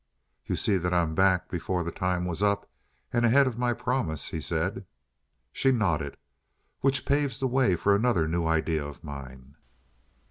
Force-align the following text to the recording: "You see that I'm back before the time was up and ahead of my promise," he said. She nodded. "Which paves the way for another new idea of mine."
"You 0.47 0.55
see 0.55 0.77
that 0.79 0.95
I'm 0.95 1.13
back 1.13 1.47
before 1.47 1.83
the 1.83 1.91
time 1.91 2.25
was 2.25 2.41
up 2.41 2.67
and 3.13 3.23
ahead 3.23 3.45
of 3.45 3.59
my 3.59 3.71
promise," 3.71 4.29
he 4.29 4.41
said. 4.41 4.83
She 5.53 5.71
nodded. 5.71 6.17
"Which 6.79 7.05
paves 7.05 7.39
the 7.39 7.45
way 7.45 7.75
for 7.75 7.95
another 7.95 8.27
new 8.27 8.47
idea 8.47 8.83
of 8.83 9.03
mine." 9.03 9.57